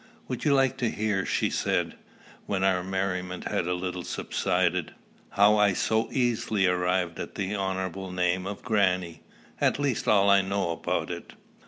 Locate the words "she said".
1.27-1.93